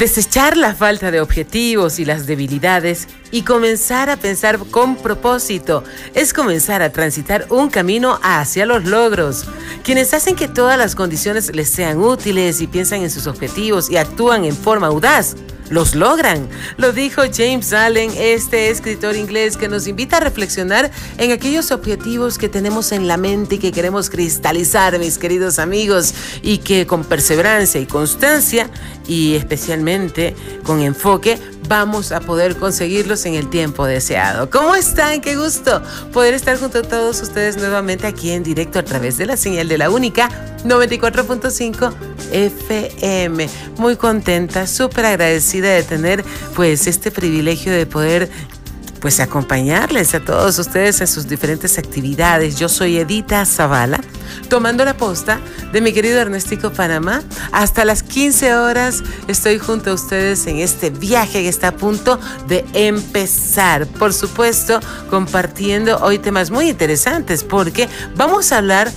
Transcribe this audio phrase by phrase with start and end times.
[0.00, 5.84] Desechar la falta de objetivos y las debilidades y comenzar a pensar con propósito
[6.14, 9.46] es comenzar a transitar un camino hacia los logros.
[9.82, 13.96] Quienes hacen que todas las condiciones les sean útiles y piensan en sus objetivos y
[13.96, 15.36] actúan en forma audaz
[15.70, 16.48] los logran.
[16.76, 22.36] Lo dijo James Allen, este escritor inglés que nos invita a reflexionar en aquellos objetivos
[22.36, 27.04] que tenemos en la mente y que queremos cristalizar, mis queridos amigos, y que con
[27.04, 28.68] perseverancia y constancia
[29.06, 31.38] y especialmente con enfoque
[31.68, 34.50] vamos a poder conseguirlos en el tiempo deseado.
[34.50, 35.20] ¿Cómo están?
[35.20, 39.26] Qué gusto poder estar junto a todos ustedes nuevamente aquí en directo a través de
[39.26, 40.28] la señal de la única
[40.64, 41.92] 94.5
[42.32, 43.48] FM.
[43.78, 48.30] Muy contenta, súper agradecida de tener pues este privilegio de poder
[49.00, 52.58] pues acompañarles a todos ustedes en sus diferentes actividades.
[52.58, 54.00] Yo soy Edita Zavala,
[54.48, 55.40] tomando la posta
[55.72, 57.22] de mi querido Ernestico Panamá.
[57.52, 62.20] Hasta las 15 horas estoy junto a ustedes en este viaje que está a punto
[62.48, 63.86] de empezar.
[63.86, 68.90] Por supuesto, compartiendo hoy temas muy interesantes porque vamos a hablar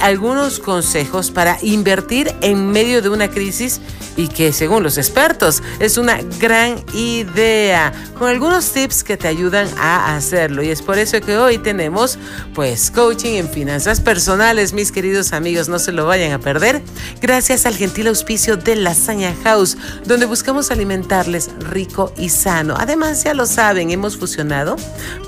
[0.00, 3.80] algunos consejos para invertir en medio de una crisis
[4.16, 9.68] y que según los expertos es una gran idea, con algunos tips que te ayudan
[9.78, 10.62] a hacerlo.
[10.62, 12.18] Y es por eso que hoy tenemos
[12.54, 16.82] pues coaching en finanzas personales, mis queridos amigos, no se lo vayan a perder,
[17.20, 22.76] gracias al gentil auspicio de Lasaña House, donde buscamos alimentarles rico y sano.
[22.78, 24.76] Además, ya lo saben, hemos fusionado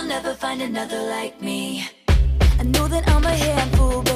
[0.06, 1.88] never find another like me.
[2.58, 4.09] I'm the only one of me.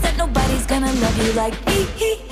[0.00, 2.31] That nobody's gonna love you like me.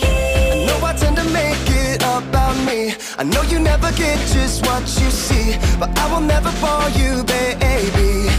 [0.71, 2.95] I know I tend to make it about me.
[3.19, 7.25] I know you never get just what you see, but I will never fall you,
[7.25, 8.31] baby.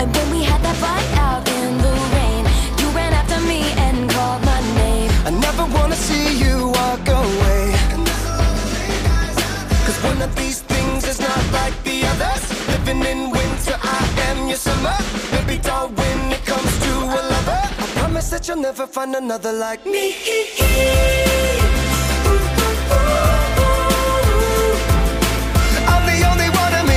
[0.00, 2.44] And when we had that fight out in the rain,
[2.80, 5.10] you ran after me and called my name.
[5.28, 7.64] I never wanna see you walk away.
[9.84, 12.42] Cause one of these things is not like the others.
[12.72, 14.96] Living in winter, I am your summer.
[15.32, 15.88] Maybe dull
[18.30, 20.14] promise that you'll never find another like me.
[25.88, 26.90] I'm the only one of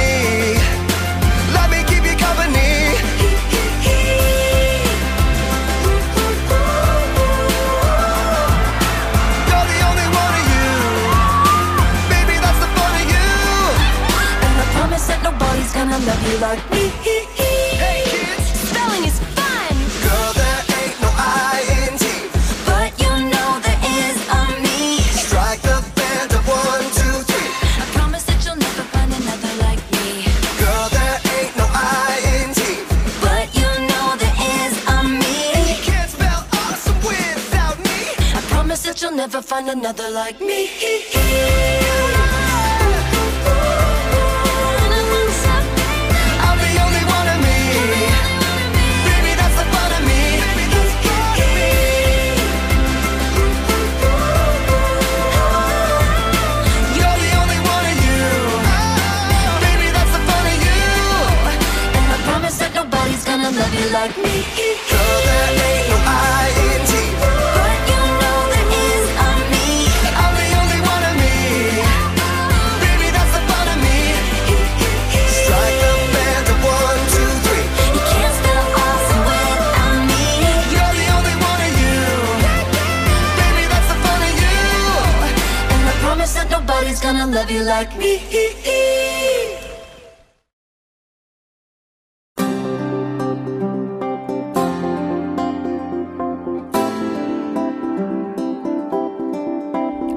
[62.73, 64.52] nobody's gonna love you like me.
[87.31, 88.19] love you like me.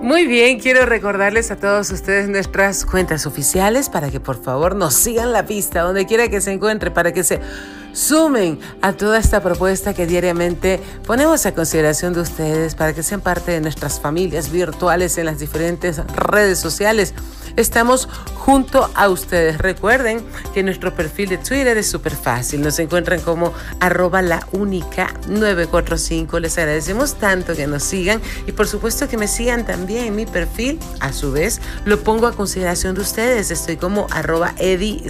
[0.02, 4.94] Muy bien, quiero recordarles a todos ustedes nuestras cuentas oficiales para que por favor nos
[4.94, 7.40] sigan la pista donde quiera que se encuentre, para que se
[7.96, 13.22] sumen a toda esta propuesta que diariamente ponemos a consideración de ustedes para que sean
[13.22, 17.14] parte de nuestras familias virtuales en las diferentes redes sociales.
[17.56, 19.56] Estamos junto a ustedes.
[19.56, 20.22] Recuerden
[20.52, 22.60] que nuestro perfil de Twitter es súper fácil.
[22.60, 26.38] Nos encuentran como arroba la única 945.
[26.38, 30.26] Les agradecemos tanto que nos sigan y por supuesto que me sigan también en mi
[30.26, 30.78] perfil.
[31.00, 33.50] A su vez, lo pongo a consideración de ustedes.
[33.50, 35.02] Estoy como arroba Eddie.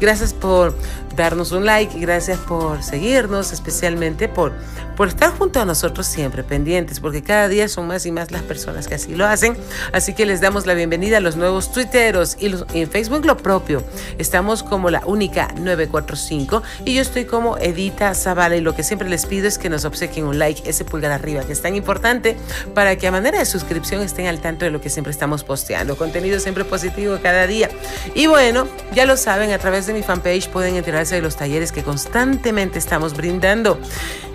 [0.00, 0.74] Gracias por
[1.16, 4.52] darnos un like y gracias por seguirnos, especialmente por,
[4.96, 8.42] por estar junto a nosotros siempre pendientes, porque cada día son más y más las
[8.42, 9.56] personas que así lo hacen.
[9.92, 13.24] Así que les damos la bienvenida a los nuevos tuiteros y, los, y en Facebook
[13.24, 13.82] lo propio.
[14.18, 19.08] Estamos como la única 945 y yo estoy como Edita Zavala y lo que siempre
[19.08, 22.36] les pido es que nos obsequien un like, ese pulgar arriba que es tan importante
[22.74, 25.96] para que a manera de suscripción estén al tanto de lo que siempre estamos posteando.
[25.96, 27.70] Contenido siempre positivo cada día.
[28.14, 31.72] Y bueno, ya lo saben, a través de mi fanpage pueden enterarse de los talleres
[31.72, 33.78] que constantemente estamos brindando.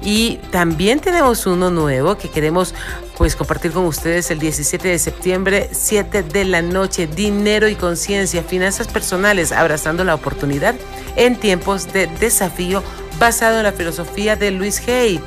[0.01, 2.73] Y también tenemos uno nuevo que queremos
[3.17, 8.43] pues compartir con ustedes el 17 de septiembre, 7 de la noche, dinero y conciencia,
[8.43, 10.75] finanzas personales, abrazando la oportunidad
[11.15, 12.81] en tiempos de desafío
[13.19, 15.21] basado en la filosofía de Luis Hay.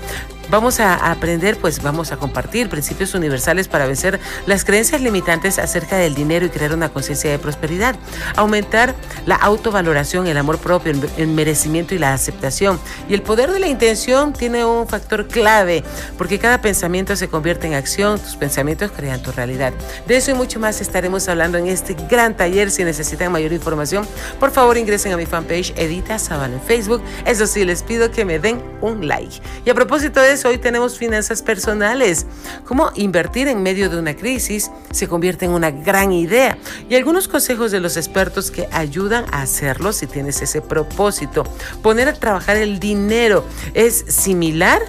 [0.50, 5.96] Vamos a aprender, pues vamos a compartir principios universales para vencer las creencias limitantes acerca
[5.96, 7.96] del dinero y crear una conciencia de prosperidad.
[8.36, 8.94] Aumentar
[9.24, 12.78] la autovaloración, el amor propio, el merecimiento y la aceptación.
[13.08, 15.84] Y el poder de la intención tiene un factor clave,
[16.18, 19.72] porque cada pensamiento se convierte en acción, tus pensamientos crean tu realidad.
[20.06, 22.70] De eso y mucho más estaremos hablando en este gran taller.
[22.70, 24.06] Si necesitan mayor información,
[24.38, 27.02] por favor ingresen a mi fanpage Edita Zavala en Facebook.
[27.24, 29.40] Eso sí, les pido que me den un like.
[29.64, 32.26] Y a propósito de hoy tenemos finanzas personales.
[32.64, 36.56] Cómo invertir en medio de una crisis se convierte en una gran idea.
[36.88, 41.44] Y algunos consejos de los expertos que ayudan a hacerlo si tienes ese propósito.
[41.82, 43.44] Poner a trabajar el dinero
[43.74, 44.80] es similar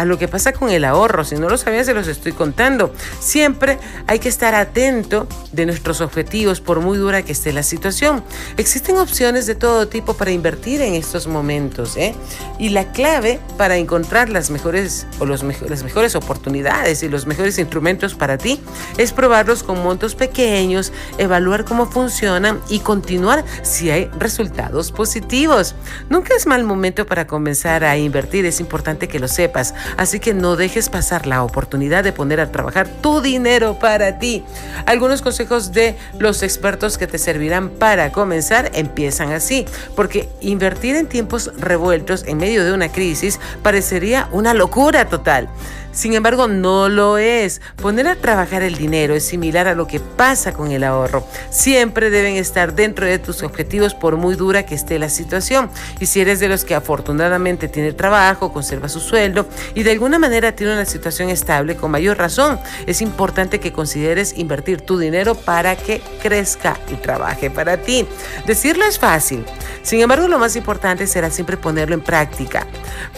[0.00, 1.24] a lo que pasa con el ahorro.
[1.24, 2.94] Si no lo sabían, se los estoy contando.
[3.18, 8.24] Siempre hay que estar atento de nuestros objetivos, por muy dura que esté la situación.
[8.56, 11.98] Existen opciones de todo tipo para invertir en estos momentos.
[11.98, 12.14] ¿eh?
[12.58, 17.58] Y la clave para encontrar las mejores o los las mejores oportunidades y los mejores
[17.58, 18.58] instrumentos para ti
[18.96, 25.74] es probarlos con montos pequeños, evaluar cómo funcionan y continuar si hay resultados positivos.
[26.08, 29.74] Nunca es mal momento para comenzar a invertir, es importante que lo sepas.
[29.96, 34.44] Así que no dejes pasar la oportunidad de poner a trabajar tu dinero para ti.
[34.86, 39.66] Algunos consejos de los expertos que te servirán para comenzar empiezan así,
[39.96, 45.48] porque invertir en tiempos revueltos en medio de una crisis parecería una locura total.
[45.92, 47.60] Sin embargo, no lo es.
[47.76, 51.26] Poner a trabajar el dinero es similar a lo que pasa con el ahorro.
[51.50, 55.70] Siempre deben estar dentro de tus objetivos por muy dura que esté la situación.
[55.98, 60.18] Y si eres de los que afortunadamente tiene trabajo, conserva su sueldo y de alguna
[60.18, 65.34] manera tiene una situación estable, con mayor razón, es importante que consideres invertir tu dinero
[65.34, 68.06] para que crezca y trabaje para ti.
[68.46, 69.44] Decirlo es fácil.
[69.82, 72.66] Sin embargo, lo más importante será siempre ponerlo en práctica.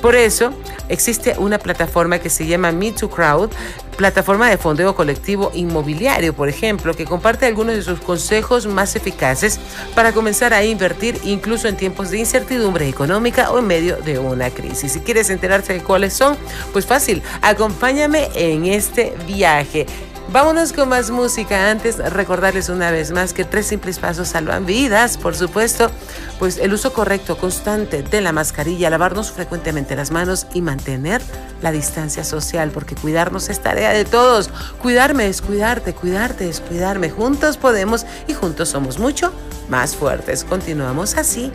[0.01, 0.53] Por eso,
[0.89, 3.51] existe una plataforma que se llama Me to Crowd,
[3.97, 9.59] plataforma de fondeo colectivo inmobiliario, por ejemplo, que comparte algunos de sus consejos más eficaces
[9.95, 14.51] para comenzar a invertir incluso en tiempos de incertidumbre económica o en medio de una
[14.51, 14.93] crisis.
[14.93, 16.37] Si quieres enterarte de cuáles son,
[16.73, 19.87] pues fácil, acompáñame en este viaje.
[20.33, 21.71] Vámonos con más música.
[21.71, 25.91] Antes, recordarles una vez más que tres simples pasos salvan vidas, por supuesto.
[26.39, 31.21] Pues el uso correcto, constante de la mascarilla, lavarnos frecuentemente las manos y mantener
[31.61, 34.49] la distancia social, porque cuidarnos es tarea de todos.
[34.81, 37.11] Cuidarme es cuidarte, cuidarte es cuidarme.
[37.11, 39.35] Juntos podemos y juntos somos mucho
[39.69, 40.45] más fuertes.
[40.45, 41.53] Continuamos así.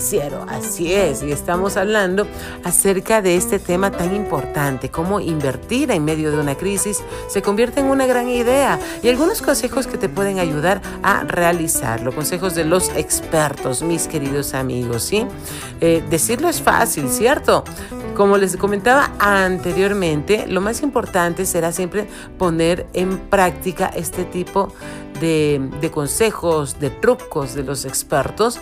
[0.48, 2.27] Así es, y estamos hablando
[2.63, 7.80] acerca de este tema tan importante, cómo invertir en medio de una crisis se convierte
[7.80, 12.63] en una gran idea y algunos consejos que te pueden ayudar a realizarlo, consejos de
[12.63, 15.25] los expertos, mis queridos amigos, ¿sí?
[15.82, 17.63] Eh, decirlo es fácil, ¿cierto?
[18.16, 24.72] Como les comentaba anteriormente, lo más importante será siempre poner en práctica este tipo
[25.20, 28.60] de consejos, de trucos de los expertos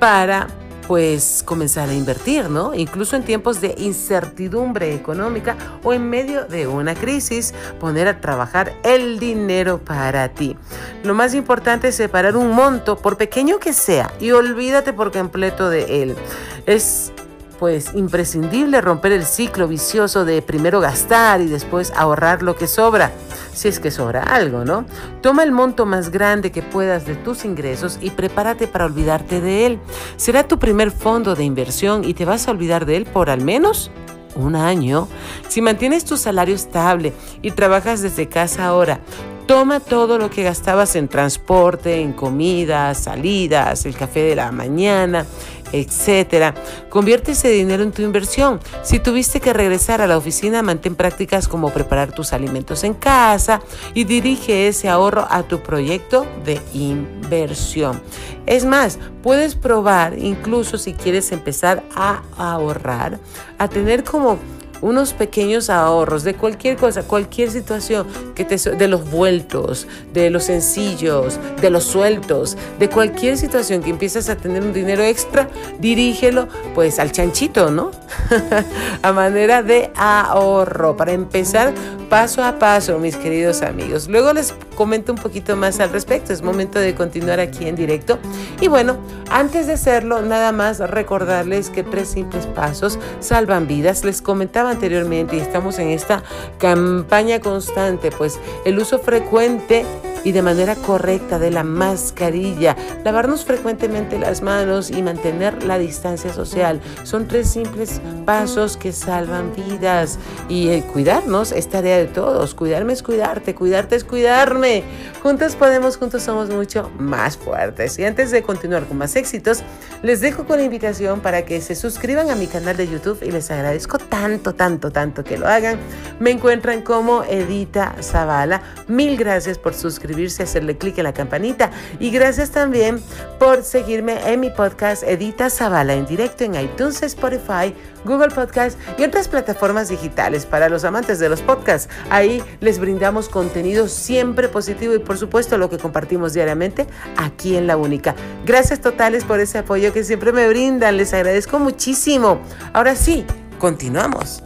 [0.00, 0.46] para
[0.88, 2.74] pues comenzar a invertir, ¿no?
[2.74, 5.54] Incluso en tiempos de incertidumbre económica
[5.84, 10.56] o en medio de una crisis, poner a trabajar el dinero para ti.
[11.04, 15.68] Lo más importante es separar un monto, por pequeño que sea, y olvídate por completo
[15.68, 16.16] de él.
[16.64, 17.12] Es
[17.58, 23.12] pues imprescindible romper el ciclo vicioso de primero gastar y después ahorrar lo que sobra,
[23.52, 24.84] si es que sobra algo, ¿no?
[25.20, 29.66] Toma el monto más grande que puedas de tus ingresos y prepárate para olvidarte de
[29.66, 29.78] él.
[30.16, 33.42] Será tu primer fondo de inversión y te vas a olvidar de él por al
[33.42, 33.90] menos
[34.36, 35.08] un año.
[35.48, 37.12] Si mantienes tu salario estable
[37.42, 39.00] y trabajas desde casa ahora,
[39.48, 45.24] Toma todo lo que gastabas en transporte, en comida, salidas, el café de la mañana,
[45.72, 46.54] etcétera.
[46.88, 48.60] Convierte ese dinero en tu inversión.
[48.82, 53.60] Si tuviste que regresar a la oficina, mantén prácticas como preparar tus alimentos en casa
[53.94, 58.00] y dirige ese ahorro a tu proyecto de inversión.
[58.46, 63.18] Es más, puedes probar, incluso si quieres empezar a ahorrar,
[63.58, 64.38] a tener como
[64.80, 70.44] unos pequeños ahorros de cualquier cosa, cualquier situación, que te, de los vueltos, de los
[70.44, 76.48] sencillos, de los sueltos, de cualquier situación que empiezas a tener un dinero extra, dirígelo
[76.74, 77.90] pues al chanchito, ¿no?
[79.02, 81.72] a manera de ahorro, para empezar
[82.08, 84.08] paso a paso, mis queridos amigos.
[84.08, 88.20] Luego les comento un poquito más al respecto, es momento de continuar aquí en directo.
[88.60, 88.96] Y bueno,
[89.28, 94.04] antes de hacerlo, nada más recordarles que tres simples pasos salvan vidas.
[94.04, 96.22] Les comentaba anteriormente y estamos en esta
[96.58, 99.84] campaña constante, pues el uso frecuente
[100.24, 106.32] y de manera correcta de la mascarilla, lavarnos frecuentemente las manos y mantener la distancia
[106.32, 106.80] social.
[107.04, 112.54] Son tres simples pasos que salvan vidas y eh, cuidarnos es tarea de todos.
[112.54, 114.82] Cuidarme es cuidarte, cuidarte es cuidarme.
[115.22, 117.98] Juntos podemos, juntos somos mucho más fuertes.
[117.98, 119.62] Y antes de continuar con más éxitos,
[120.02, 123.30] les dejo con la invitación para que se suscriban a mi canal de YouTube y
[123.30, 125.78] les agradezco tanto, tanto, tanto que lo hagan.
[126.20, 128.62] Me encuentran como Edita Zavala.
[128.88, 130.07] Mil gracias por suscribirse
[130.40, 131.70] hacerle clic en la campanita.
[131.98, 133.00] Y gracias también
[133.38, 137.74] por seguirme en mi podcast Edita Zavala en directo en iTunes, Spotify,
[138.04, 141.88] Google Podcast y otras plataformas digitales para los amantes de los podcasts.
[142.10, 146.86] Ahí les brindamos contenido siempre positivo y por supuesto lo que compartimos diariamente
[147.16, 148.14] aquí en La Única.
[148.44, 150.96] Gracias totales por ese apoyo que siempre me brindan.
[150.96, 152.40] Les agradezco muchísimo.
[152.72, 153.24] Ahora sí,
[153.58, 154.42] continuamos.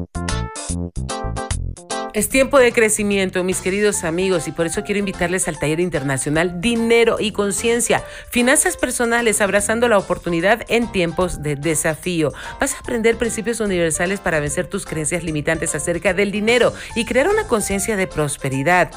[0.00, 1.99] うん。
[2.12, 7.18] Es tiempo de crecimiento, mis queridos amigos, y por eso quiero invitarles al taller internacional Dinero
[7.20, 12.32] y Conciencia, Finanzas Personales, abrazando la oportunidad en tiempos de desafío.
[12.60, 17.28] Vas a aprender principios universales para vencer tus creencias limitantes acerca del dinero y crear
[17.28, 18.90] una conciencia de prosperidad.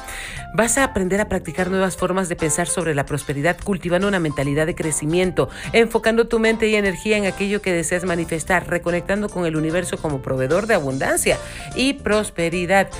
[0.52, 4.66] Vas a aprender a practicar nuevas formas de pensar sobre la prosperidad, cultivando una mentalidad
[4.66, 9.54] de crecimiento, enfocando tu mente y energía en aquello que deseas manifestar, reconectando con el
[9.54, 11.38] universo como proveedor de abundancia
[11.76, 12.88] y prosperidad.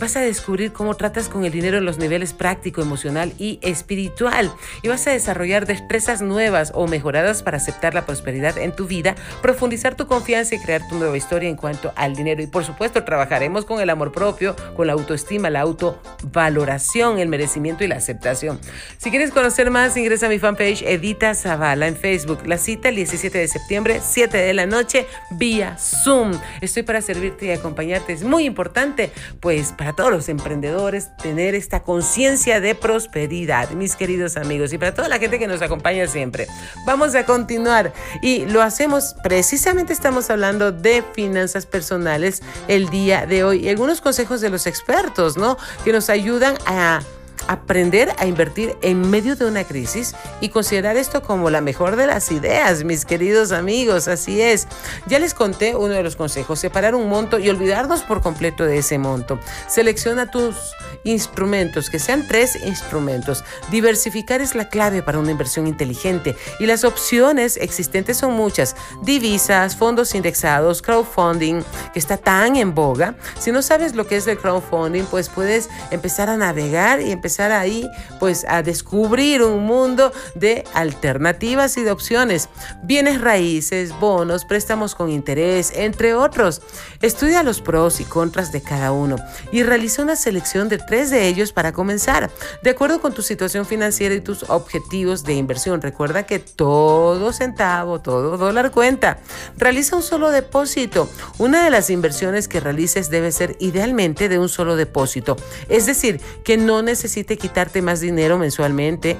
[0.00, 4.52] Vas a descubrir cómo tratas con el dinero en los niveles práctico, emocional y espiritual.
[4.82, 9.16] Y vas a desarrollar destrezas nuevas o mejoradas para aceptar la prosperidad en tu vida,
[9.42, 12.40] profundizar tu confianza y crear tu nueva historia en cuanto al dinero.
[12.40, 17.82] Y por supuesto, trabajaremos con el amor propio, con la autoestima, la autovaloración, el merecimiento
[17.82, 18.60] y la aceptación.
[18.98, 22.46] Si quieres conocer más, ingresa a mi fanpage Edita Zavala en Facebook.
[22.46, 26.38] La cita el 17 de septiembre, 7 de la noche, vía Zoom.
[26.60, 28.12] Estoy para servirte y acompañarte.
[28.12, 33.96] Es muy importante, pues, para para todos los emprendedores tener esta conciencia de prosperidad, mis
[33.96, 36.46] queridos amigos, y para toda la gente que nos acompaña siempre.
[36.84, 43.44] Vamos a continuar y lo hacemos, precisamente estamos hablando de finanzas personales el día de
[43.44, 45.56] hoy y algunos consejos de los expertos, ¿no?
[45.84, 47.00] Que nos ayudan a
[47.46, 52.06] aprender a invertir en medio de una crisis y considerar esto como la mejor de
[52.06, 54.08] las ideas, mis queridos amigos.
[54.08, 54.66] Así es.
[55.06, 58.78] Ya les conté uno de los consejos, separar un monto y olvidarnos por completo de
[58.78, 59.38] ese monto.
[59.68, 60.56] Selecciona tus
[61.04, 63.44] instrumentos, que sean tres instrumentos.
[63.70, 68.74] Diversificar es la clave para una inversión inteligente y las opciones existentes son muchas.
[69.02, 73.14] Divisas, fondos indexados, crowdfunding, que está tan en boga.
[73.38, 77.27] Si no sabes lo que es el crowdfunding, pues puedes empezar a navegar y empezar
[77.36, 82.48] ahí pues a descubrir un mundo de alternativas y de opciones.
[82.82, 86.62] Bienes raíces, bonos, préstamos con interés, entre otros.
[87.02, 89.16] Estudia los pros y contras de cada uno
[89.52, 92.30] y realiza una selección de tres de ellos para comenzar.
[92.62, 98.00] De acuerdo con tu situación financiera y tus objetivos de inversión, recuerda que todo centavo,
[98.00, 99.18] todo dólar cuenta.
[99.56, 101.08] Realiza un solo depósito.
[101.38, 105.36] Una de las inversiones que realices debe ser idealmente de un solo depósito.
[105.68, 106.82] Es decir, que no
[107.18, 109.16] necesite quitarte más dinero mensualmente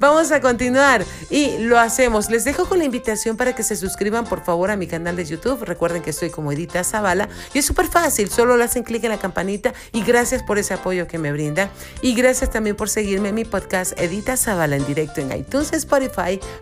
[0.00, 2.30] Vamos a continuar y lo hacemos.
[2.30, 5.26] Les dejo con la invitación para que se suscriban por favor a mi canal de
[5.26, 5.62] YouTube.
[5.64, 9.10] Recuerden que estoy como Edita Zavala y es súper fácil solo le hacen clic en
[9.10, 11.68] la campanita y gracias por ese apoyo que me brindan.
[12.00, 15.72] Y gracias también por seguirme en mi podcast Edita Zavala en directo en iTunes,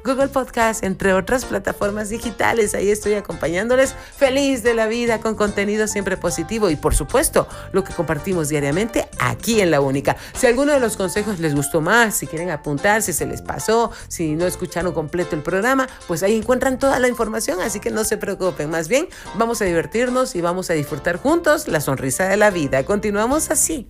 [0.04, 2.74] Google Podcast, entre otras plataformas digitales.
[2.74, 7.84] Ahí estoy acompañándoles feliz de la vida con contenido siempre positivo y por supuesto lo
[7.84, 10.16] que compartimos diariamente aquí en La Única.
[10.34, 13.90] Si alguno de los consejos les gustó más, si quieren apuntar, si se les pasó,
[14.08, 18.04] si no escucharon completo el programa, pues ahí encuentran toda la información, así que no
[18.04, 18.70] se preocupen.
[18.70, 22.84] Más bien, vamos a divertirnos y vamos a disfrutar juntos la sonrisa de la vida.
[22.84, 23.88] Continuamos así.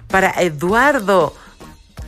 [0.08, 1.32] Para Eduardo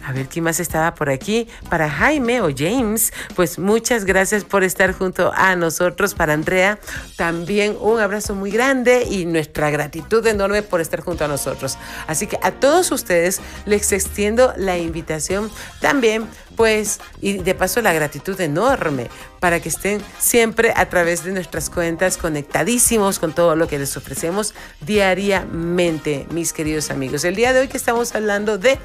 [0.06, 1.48] a ver quién más estaba por aquí.
[1.68, 6.14] Para Jaime o James, pues muchas gracias por estar junto a nosotros.
[6.14, 6.78] Para Andrea,
[7.16, 11.76] también un abrazo muy grande y nuestra gratitud enorme por estar junto a nosotros.
[12.06, 17.92] Así que a todos ustedes les extiendo la invitación también pues, y de paso la
[17.92, 19.08] gratitud enorme
[19.40, 23.96] para que estén siempre a través de nuestras cuentas conectadísimos con todo lo que les
[23.96, 27.24] ofrecemos diariamente, mis queridos amigos.
[27.24, 28.78] El día de hoy que estamos hablando de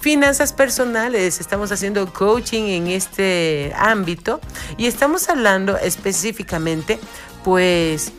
[0.00, 4.40] finanzas personales, estamos haciendo coaching en este ámbito
[4.76, 6.98] y estamos hablando específicamente,
[7.44, 8.12] pues,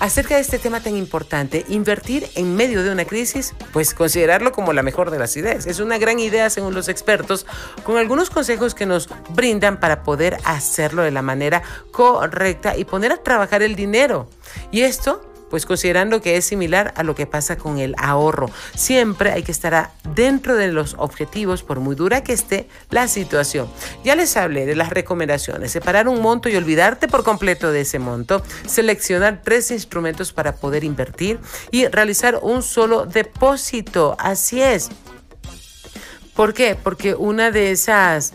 [0.00, 4.72] Acerca de este tema tan importante, invertir en medio de una crisis, pues considerarlo como
[4.72, 5.66] la mejor de las ideas.
[5.66, 7.46] Es una gran idea según los expertos,
[7.84, 13.12] con algunos consejos que nos brindan para poder hacerlo de la manera correcta y poner
[13.12, 14.28] a trabajar el dinero.
[14.70, 18.50] Y esto pues considerando que es similar a lo que pasa con el ahorro.
[18.74, 23.68] Siempre hay que estar dentro de los objetivos por muy dura que esté la situación.
[24.02, 28.00] Ya les hablé de las recomendaciones, separar un monto y olvidarte por completo de ese
[28.00, 31.38] monto, seleccionar tres instrumentos para poder invertir
[31.70, 34.16] y realizar un solo depósito.
[34.18, 34.90] Así es.
[36.34, 36.74] ¿Por qué?
[36.74, 38.34] Porque una de esas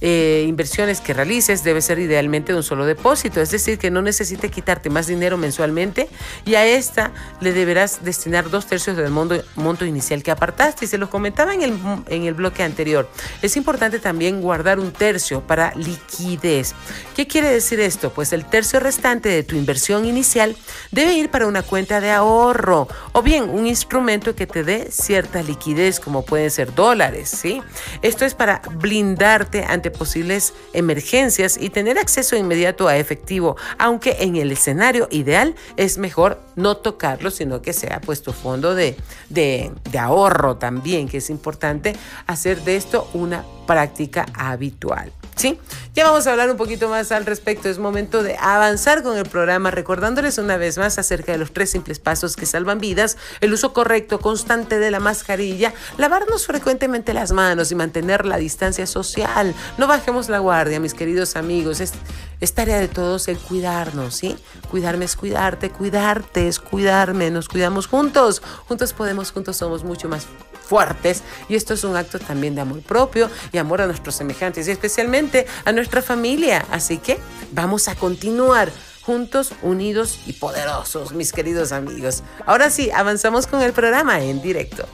[0.00, 4.02] eh, inversiones que realices debe ser idealmente de un solo depósito, es decir, que no
[4.02, 6.08] necesite quitarte más dinero mensualmente
[6.44, 10.84] y a esta le deberás destinar dos tercios del monto, monto inicial que apartaste.
[10.84, 11.78] Y se los comentaba en el,
[12.08, 13.08] en el bloque anterior.
[13.42, 16.74] Es importante también guardar un tercio para liquidez.
[17.14, 18.10] ¿Qué quiere decir esto?
[18.10, 20.56] Pues el tercio restante de tu inversión inicial
[20.90, 25.42] debe ir para una cuenta de ahorro o bien un instrumento que te dé cierta
[25.42, 27.62] liquidez, como pueden ser dólares, ¿sí?
[28.02, 34.36] Esto es para blindarte ante posibles emergencias y tener acceso inmediato a efectivo, aunque en
[34.36, 38.96] el escenario ideal es mejor no tocarlo, sino que sea puesto fondo de,
[39.28, 41.94] de, ahorro también, que es importante
[42.26, 45.12] hacer de esto una práctica habitual.
[45.36, 45.58] ¿Sí?
[45.94, 47.68] Ya vamos a hablar un poquito más al respecto.
[47.68, 51.70] Es momento de avanzar con el programa, recordándoles una vez más acerca de los tres
[51.70, 57.32] simples pasos que salvan vidas, el uso correcto, constante de la mascarilla, lavarnos frecuentemente las
[57.32, 59.54] manos y mantener la distancia social.
[59.76, 61.80] No bajemos la guardia, mis queridos amigos.
[61.80, 61.92] Es,
[62.40, 64.36] es tarea de todos el cuidarnos, ¿sí?
[64.70, 67.30] Cuidarme es cuidarte, cuidarte es cuidarme.
[67.30, 68.40] Nos cuidamos juntos.
[68.68, 70.26] Juntos podemos, juntos somos mucho más
[70.66, 74.68] fuertes y esto es un acto también de amor propio y amor a nuestros semejantes
[74.68, 76.64] y especialmente a nuestra familia.
[76.70, 77.18] Así que
[77.52, 78.70] vamos a continuar
[79.02, 82.24] juntos, unidos y poderosos, mis queridos amigos.
[82.44, 84.86] Ahora sí, avanzamos con el programa en directo.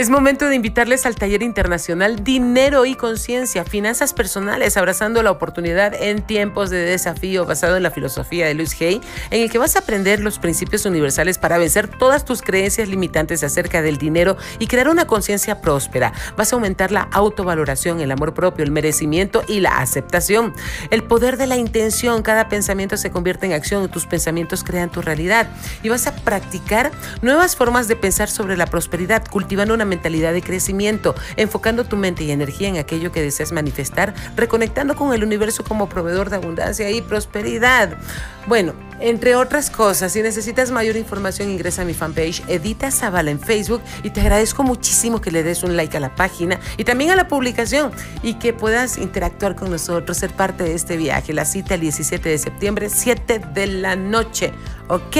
[0.00, 5.92] Es momento de invitarles al taller internacional Dinero y Conciencia, Finanzas Personales, abrazando la oportunidad
[5.92, 9.76] en tiempos de desafío basado en la filosofía de Luis Hay, en el que vas
[9.76, 14.68] a aprender los principios universales para vencer todas tus creencias limitantes acerca del dinero y
[14.68, 16.14] crear una conciencia próspera.
[16.34, 20.54] Vas a aumentar la autovaloración, el amor propio, el merecimiento y la aceptación.
[20.88, 25.02] El poder de la intención, cada pensamiento se convierte en acción, tus pensamientos crean tu
[25.02, 25.50] realidad
[25.82, 30.40] y vas a practicar nuevas formas de pensar sobre la prosperidad, cultivando una mentalidad de
[30.40, 35.64] crecimiento, enfocando tu mente y energía en aquello que deseas manifestar, reconectando con el universo
[35.64, 37.98] como proveedor de abundancia y prosperidad.
[38.46, 43.40] Bueno, entre otras cosas, si necesitas mayor información, ingresa a mi fanpage Edita Zavala en
[43.40, 47.10] Facebook y te agradezco muchísimo que le des un like a la página y también
[47.10, 51.32] a la publicación y que puedas interactuar con nosotros, ser parte de este viaje.
[51.32, 54.52] La cita el 17 de septiembre, 7 de la noche.
[54.88, 55.16] Ok.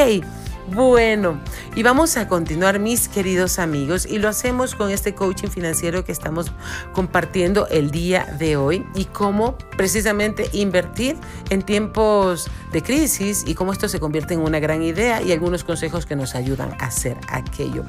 [0.72, 1.40] Bueno,
[1.74, 6.12] y vamos a continuar, mis queridos amigos, y lo hacemos con este coaching financiero que
[6.12, 6.52] estamos
[6.92, 11.16] compartiendo el día de hoy y cómo precisamente invertir
[11.48, 15.64] en tiempos de crisis y cómo esto se convierte en una gran idea y algunos
[15.64, 17.82] consejos que nos ayudan a hacer aquello.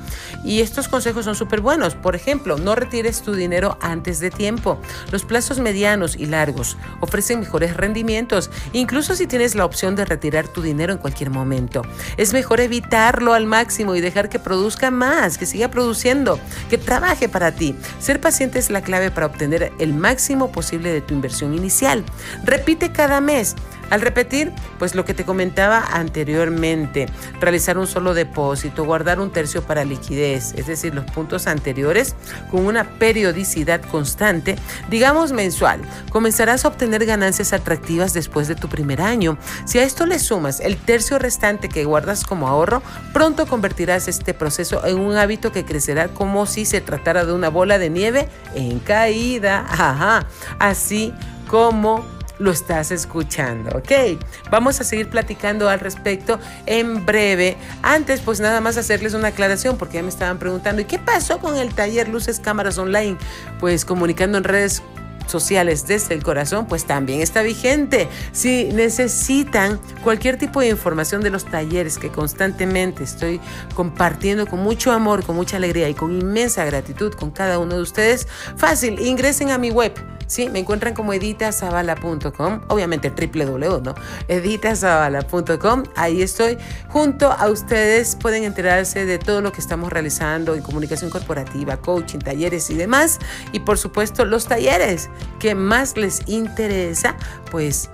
[0.43, 1.93] Y estos consejos son súper buenos.
[1.93, 4.79] Por ejemplo, no retires tu dinero antes de tiempo.
[5.11, 10.47] Los plazos medianos y largos ofrecen mejores rendimientos, incluso si tienes la opción de retirar
[10.47, 11.83] tu dinero en cualquier momento.
[12.17, 17.27] Es mejor evitarlo al máximo y dejar que produzca más, que siga produciendo, que trabaje
[17.27, 17.75] para ti.
[17.99, 22.05] Ser paciente es la clave para obtener el máximo posible de tu inversión inicial.
[22.45, 23.55] Repite cada mes.
[23.91, 27.07] Al repetir, pues lo que te comentaba anteriormente,
[27.39, 32.15] realizar un solo depósito, guardar un tercio para liquidez, es decir, los puntos anteriores,
[32.49, 34.55] con una periodicidad constante,
[34.89, 39.37] digamos mensual, comenzarás a obtener ganancias atractivas después de tu primer año.
[39.65, 42.81] Si a esto le sumas el tercio restante que guardas como ahorro,
[43.13, 47.49] pronto convertirás este proceso en un hábito que crecerá como si se tratara de una
[47.49, 49.65] bola de nieve en caída.
[49.69, 50.25] Ajá.
[50.59, 51.13] Así
[51.47, 52.05] como
[52.41, 54.19] lo estás escuchando, ¿ok?
[54.49, 57.55] Vamos a seguir platicando al respecto en breve.
[57.83, 61.39] Antes, pues nada más hacerles una aclaración porque ya me estaban preguntando, ¿y qué pasó
[61.39, 63.17] con el taller Luces Cámaras Online?
[63.59, 64.81] Pues comunicando en redes
[65.27, 68.09] sociales desde el corazón, pues también está vigente.
[68.31, 73.39] Si necesitan cualquier tipo de información de los talleres que constantemente estoy
[73.75, 77.81] compartiendo con mucho amor, con mucha alegría y con inmensa gratitud con cada uno de
[77.81, 78.27] ustedes,
[78.57, 79.93] fácil, ingresen a mi web
[80.31, 83.95] Sí, me encuentran como editazavala.com, obviamente www, ¿no?
[85.97, 86.57] Ahí estoy.
[86.87, 92.19] Junto a ustedes pueden enterarse de todo lo que estamos realizando en comunicación corporativa, coaching,
[92.19, 93.19] talleres y demás.
[93.51, 97.17] Y por supuesto, los talleres que más les interesa,
[97.51, 97.89] pues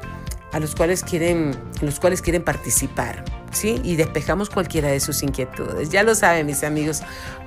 [0.52, 3.26] a los cuales quieren, los cuales quieren participar.
[3.52, 3.82] ¿Sí?
[3.84, 5.89] Y despejamos cualquiera de sus inquietudes.
[5.89, 7.02] Ya lo saben, mis amigos.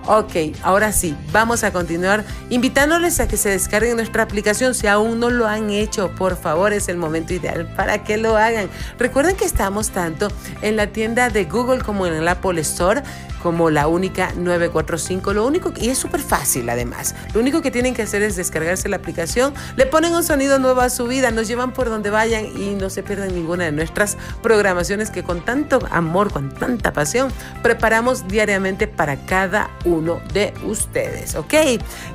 [0.07, 4.75] Ok, ahora sí, vamos a continuar invitándoles a que se descarguen nuestra aplicación.
[4.75, 8.37] Si aún no lo han hecho, por favor, es el momento ideal para que lo
[8.37, 8.71] hagan.
[8.99, 10.29] Recuerden que estamos tanto
[10.63, 13.03] en la tienda de Google como en el Apple Store
[13.43, 15.33] como la única 945.
[15.33, 18.89] Lo único, y es súper fácil además, lo único que tienen que hacer es descargarse
[18.91, 22.45] la aplicación, le ponen un sonido nuevo a su vida, nos llevan por donde vayan
[22.45, 27.33] y no se pierden ninguna de nuestras programaciones que con tanto amor, con tanta pasión,
[27.63, 31.53] preparamos diariamente para cada uno de ustedes, ¿ok?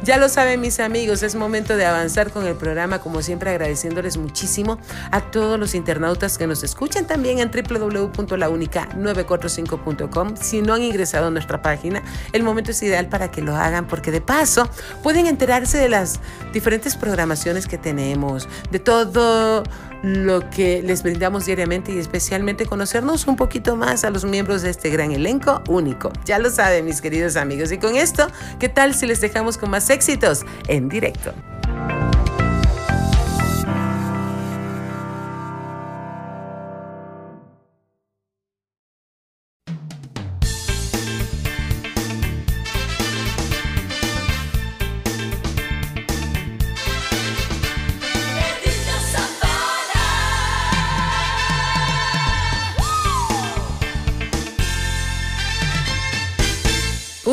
[0.03, 4.15] Ya lo saben mis amigos, es momento de avanzar con el programa, como siempre agradeciéndoles
[4.15, 4.79] muchísimo
[5.11, 10.37] a todos los internautas que nos escuchan también en www.launica945.com.
[10.37, 13.87] Si no han ingresado a nuestra página, el momento es ideal para que lo hagan
[13.87, 14.69] porque de paso
[15.03, 16.21] pueden enterarse de las
[16.53, 19.63] diferentes programaciones que tenemos, de todo
[20.05, 24.69] lo que les brindamos diariamente y especialmente conocernos un poquito más a los miembros de
[24.69, 26.11] este gran elenco único.
[26.25, 27.71] Ya lo saben mis queridos amigos.
[27.71, 28.27] Y con esto,
[28.59, 31.33] ¿qué tal si les dejamos con más éxitos en directo?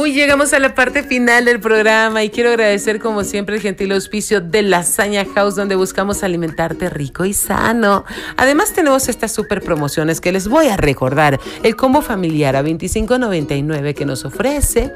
[0.05, 4.41] Llegamos a la parte final del programa y quiero agradecer como siempre el gentil auspicio
[4.41, 8.05] de Lasaña House donde buscamos alimentarte rico y sano.
[8.37, 11.41] Además tenemos estas super promociones que les voy a recordar.
[11.63, 14.93] El combo familiar a $25.99 que nos ofrece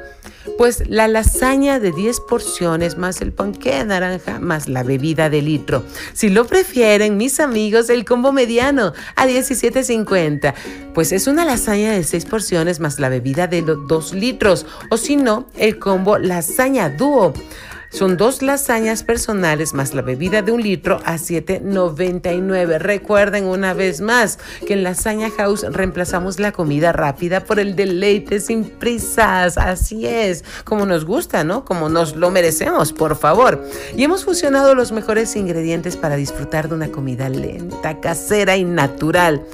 [0.57, 5.41] pues la lasaña de 10 porciones más el panque de naranja más la bebida de
[5.41, 5.83] litro.
[6.13, 10.53] Si lo prefieren, mis amigos, el combo mediano a 17.50.
[10.93, 14.65] Pues es una lasaña de 6 porciones más la bebida de 2 litros.
[14.89, 17.33] O si no, el combo lasaña dúo.
[17.89, 22.79] Son dos lasañas personales más la bebida de un litro a 7.99.
[22.79, 28.41] Recuerden una vez más que en Lasaña House reemplazamos la comida rápida por el deleite
[28.41, 29.57] sin prisas.
[29.57, 31.63] Así es, como nos gusta, ¿no?
[31.63, 33.63] Como nos lo merecemos, por favor.
[33.95, 39.45] Y hemos fusionado los mejores ingredientes para disfrutar de una comida lenta, casera y natural.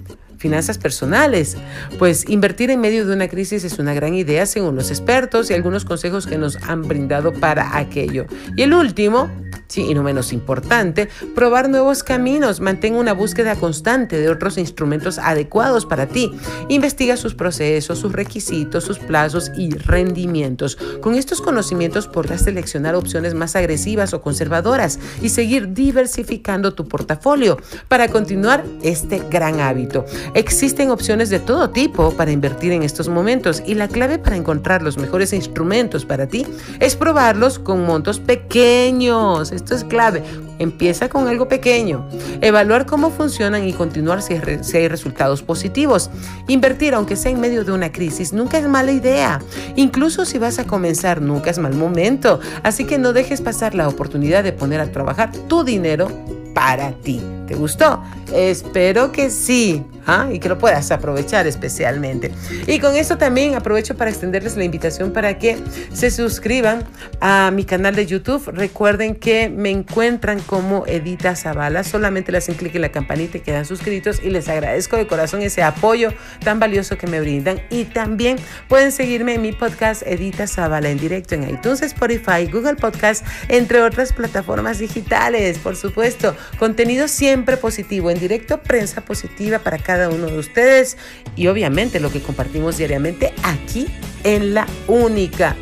[0.44, 1.56] Finanzas personales.
[1.98, 5.54] Pues invertir en medio de una crisis es una gran idea según los expertos y
[5.54, 8.26] algunos consejos que nos han brindado para aquello.
[8.54, 9.30] Y el último,
[9.68, 12.60] sí, y no menos importante, probar nuevos caminos.
[12.60, 16.32] Mantén una búsqueda constante de otros instrumentos adecuados para ti.
[16.68, 20.76] Investiga sus procesos, sus requisitos, sus plazos y rendimientos.
[21.00, 27.58] Con estos conocimientos podrás seleccionar opciones más agresivas o conservadoras y seguir diversificando tu portafolio
[27.88, 30.04] para continuar este gran hábito.
[30.34, 34.82] Existen opciones de todo tipo para invertir en estos momentos y la clave para encontrar
[34.82, 36.46] los mejores instrumentos para ti
[36.80, 39.52] es probarlos con montos pequeños.
[39.54, 40.22] Esto es clave.
[40.58, 42.08] Empieza con algo pequeño.
[42.40, 46.10] Evaluar cómo funcionan y continuar si, hay resultados positivos.
[46.48, 49.40] Invertir, aunque sea en medio de una crisis, nunca es mala idea.
[49.76, 52.40] Incluso si vas a comenzar, nunca es mal momento.
[52.62, 56.08] Así que no dejes pasar la oportunidad de poner a trabajar tu dinero
[56.54, 57.20] para ti.
[57.46, 58.02] ¿Te gustó?
[58.32, 59.84] Espero que sí.
[60.06, 60.28] ¿ah?
[60.32, 62.32] Y que lo puedas aprovechar especialmente.
[62.66, 65.58] Y con esto también aprovecho para extenderles la invitación para que
[65.92, 66.84] se suscriban
[67.20, 68.48] a mi canal de YouTube.
[68.48, 71.84] Recuerden que me encuentran como Edita Zavala.
[71.84, 74.22] Solamente le hacen clic en la campanita y quedan suscritos.
[74.22, 77.60] Y les agradezco de corazón ese apoyo tan valioso que me brindan.
[77.70, 78.36] Y también
[78.68, 83.82] pueden seguirme en mi podcast Edita Zavala en directo en iTunes, Spotify, Google Podcast, entre
[83.82, 85.58] otras plataformas digitales.
[85.58, 90.96] Por supuesto, contenido siempre positivo en directo, prensa positiva para cada uno de ustedes
[91.36, 93.86] y obviamente lo que compartimos diariamente aquí
[94.22, 95.56] en La Única.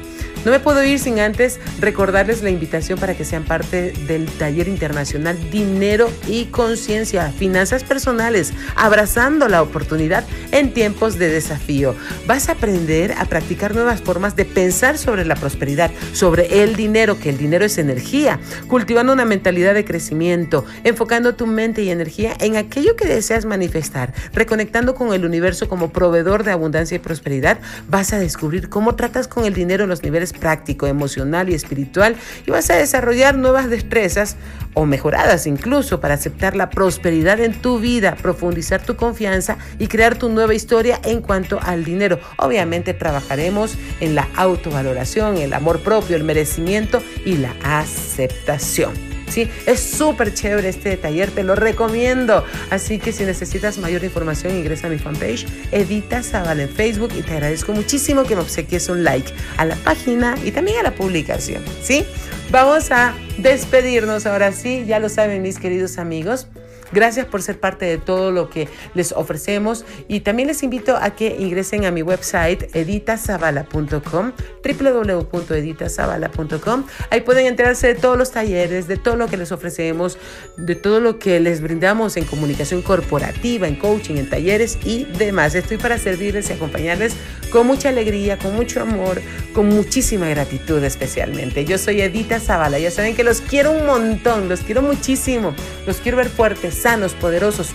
[0.44, 4.66] No me puedo ir sin antes recordarles la invitación para que sean parte del taller
[4.66, 11.94] internacional Dinero y Conciencia, Finanzas Personales, abrazando la oportunidad en tiempos de desafío.
[12.26, 17.20] Vas a aprender a practicar nuevas formas de pensar sobre la prosperidad, sobre el dinero,
[17.20, 22.34] que el dinero es energía, cultivando una mentalidad de crecimiento, enfocando tu mente y energía
[22.40, 27.60] en aquello que deseas manifestar, reconectando con el universo como proveedor de abundancia y prosperidad,
[27.88, 32.16] vas a descubrir cómo tratas con el dinero en los niveles práctico, emocional y espiritual
[32.46, 34.36] y vas a desarrollar nuevas destrezas
[34.74, 40.16] o mejoradas incluso para aceptar la prosperidad en tu vida, profundizar tu confianza y crear
[40.16, 42.18] tu nueva historia en cuanto al dinero.
[42.38, 49.11] Obviamente trabajaremos en la autovaloración, el amor propio, el merecimiento y la aceptación.
[49.32, 49.48] ¿Sí?
[49.66, 52.44] Es súper chévere este taller, te lo recomiendo.
[52.70, 57.22] Así que si necesitas mayor información, ingresa a mi fanpage, Edita Zavala en Facebook y
[57.22, 60.94] te agradezco muchísimo que me obsequies un like a la página y también a la
[60.94, 62.04] publicación, ¿sí?
[62.50, 66.48] Vamos a despedirnos ahora sí, ya lo saben mis queridos amigos.
[66.92, 71.10] Gracias por ser parte de todo lo que les ofrecemos y también les invito a
[71.10, 76.84] que ingresen a mi website editasabala.com, www.editasabala.com.
[77.10, 80.18] Ahí pueden enterarse de todos los talleres, de todo lo que les ofrecemos,
[80.56, 85.54] de todo lo que les brindamos en comunicación corporativa, en coaching, en talleres y demás.
[85.54, 87.14] Estoy para servirles y acompañarles
[87.50, 89.20] con mucha alegría, con mucho amor,
[89.54, 91.64] con muchísima gratitud especialmente.
[91.64, 95.54] Yo soy Edita Zavala, ya saben que los quiero un montón, los quiero muchísimo,
[95.86, 97.68] los quiero ver fuertes sanos, poderosos,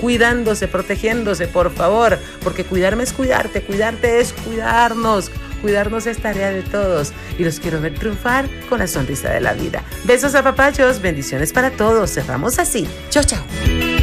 [0.00, 5.30] cuidándose, protegiéndose, por favor, porque cuidarme es cuidarte, cuidarte es cuidarnos.
[5.62, 9.54] Cuidarnos es tarea de todos y los quiero ver triunfar con la sonrisa de la
[9.54, 9.82] vida.
[10.04, 12.12] Besos a papachos, bendiciones para todos.
[12.12, 12.86] Cerramos así.
[13.08, 13.93] Chao, chao.